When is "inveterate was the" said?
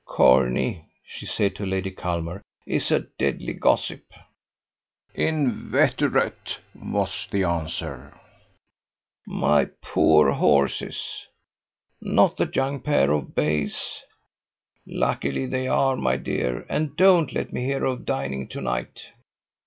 5.13-7.43